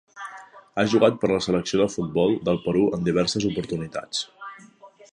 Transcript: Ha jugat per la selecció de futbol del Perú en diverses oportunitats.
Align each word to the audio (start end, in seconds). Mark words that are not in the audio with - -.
Ha 0.77 0.85
jugat 0.93 1.19
per 1.25 1.29
la 1.33 1.43
selecció 1.47 1.81
de 1.83 1.87
futbol 1.97 2.35
del 2.49 2.59
Perú 2.65 2.89
en 2.99 3.07
diverses 3.11 3.49
oportunitats. 3.53 4.29